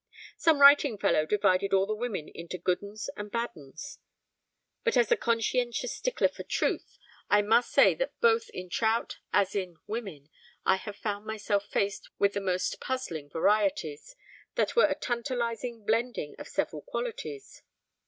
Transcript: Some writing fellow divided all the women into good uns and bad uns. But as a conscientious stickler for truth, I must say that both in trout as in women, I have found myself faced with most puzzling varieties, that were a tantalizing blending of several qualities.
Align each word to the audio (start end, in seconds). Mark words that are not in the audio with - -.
Some 0.35 0.59
writing 0.59 0.97
fellow 0.97 1.27
divided 1.27 1.75
all 1.75 1.85
the 1.85 1.93
women 1.93 2.27
into 2.29 2.57
good 2.57 2.81
uns 2.81 3.07
and 3.15 3.29
bad 3.31 3.51
uns. 3.55 3.99
But 4.83 4.97
as 4.97 5.11
a 5.11 5.15
conscientious 5.15 5.95
stickler 5.95 6.27
for 6.29 6.41
truth, 6.41 6.97
I 7.29 7.43
must 7.43 7.69
say 7.71 7.93
that 7.93 8.19
both 8.19 8.49
in 8.49 8.67
trout 8.71 9.19
as 9.31 9.53
in 9.55 9.75
women, 9.85 10.31
I 10.65 10.77
have 10.77 10.95
found 10.95 11.27
myself 11.27 11.67
faced 11.67 12.09
with 12.17 12.35
most 12.35 12.79
puzzling 12.81 13.29
varieties, 13.29 14.15
that 14.55 14.75
were 14.75 14.87
a 14.87 14.95
tantalizing 14.95 15.85
blending 15.85 16.33
of 16.39 16.47
several 16.47 16.81
qualities. 16.81 17.61